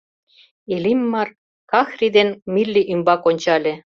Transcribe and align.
Иллимар 0.73 1.29
Кӓхри 1.71 2.09
ден 2.15 2.29
Милли 2.53 2.81
ӱмбак 2.93 3.21
ончале. 3.29 3.73